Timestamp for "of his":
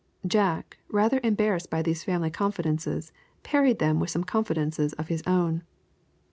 4.93-5.21